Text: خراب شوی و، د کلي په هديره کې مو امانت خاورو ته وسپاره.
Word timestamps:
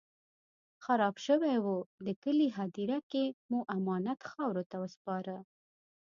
خراب 0.83 1.15
شوی 1.25 1.55
و، 1.63 1.67
د 2.05 2.07
کلي 2.23 2.47
په 2.51 2.55
هديره 2.59 2.99
کې 3.11 3.23
مو 3.49 3.59
امانت 3.77 4.19
خاورو 4.31 4.63
ته 4.71 4.75
وسپاره. 4.83 5.35